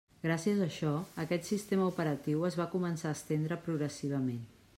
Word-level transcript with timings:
Gràcies 0.21 0.61
a 0.61 0.63
això, 0.67 0.93
aquest 1.25 1.45
sistema 1.49 1.91
operatiu 1.93 2.49
es 2.51 2.59
va 2.63 2.69
començar 2.75 3.11
a 3.13 3.19
estendre 3.21 3.61
progressivament. 3.69 4.43